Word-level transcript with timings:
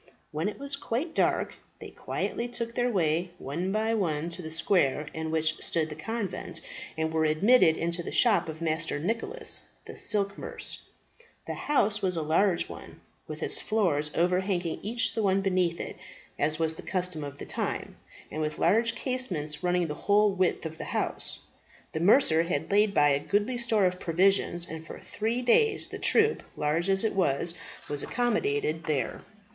When 0.31 0.49
it 0.49 0.57
was 0.57 0.77
quite 0.77 1.13
dark 1.13 1.53
they 1.77 1.91
quietly 1.91 2.47
took 2.47 2.73
their 2.73 2.89
way, 2.89 3.29
one 3.37 3.71
by 3.71 3.93
one, 3.93 4.29
to 4.29 4.41
the 4.41 4.49
square 4.49 5.05
in 5.13 5.29
which 5.29 5.59
stood 5.61 5.89
the 5.89 5.95
convent, 5.95 6.59
and 6.97 7.13
were 7.13 7.23
admitted 7.23 7.77
into 7.77 8.01
the 8.01 8.11
shop 8.11 8.49
of 8.49 8.63
Master 8.63 8.97
Nicholas, 8.97 9.67
the 9.85 9.95
silk 9.95 10.39
mercer. 10.39 10.79
The 11.45 11.53
house 11.53 12.01
was 12.01 12.15
a 12.17 12.23
large 12.23 12.67
one, 12.67 12.99
with 13.27 13.43
its 13.43 13.59
floors 13.61 14.09
overhanging 14.15 14.79
each 14.81 15.13
the 15.13 15.21
one 15.21 15.41
beneath 15.41 15.79
it, 15.79 15.97
as 16.39 16.57
was 16.57 16.73
the 16.77 16.81
custom 16.81 17.23
of 17.23 17.37
the 17.37 17.45
time, 17.45 17.95
and 18.31 18.41
with 18.41 18.57
large 18.57 18.95
casements 18.95 19.61
running 19.61 19.85
the 19.85 19.93
whole 19.93 20.33
width 20.33 20.65
of 20.65 20.79
the 20.79 20.85
house. 20.97 21.41
The 21.91 21.99
mercer 21.99 22.41
had 22.41 22.71
laid 22.71 22.95
by 22.95 23.09
a 23.09 23.19
goodly 23.19 23.59
store 23.59 23.85
of 23.85 23.99
provisions, 23.99 24.65
and 24.67 24.83
for 24.83 24.99
three 24.99 25.43
days 25.43 25.89
the 25.89 25.99
troop, 25.99 26.41
large 26.55 26.89
as 26.89 27.03
it 27.03 27.13
was, 27.13 27.53
was 27.87 28.01
accommodated 28.01 28.85
there. 28.85 29.21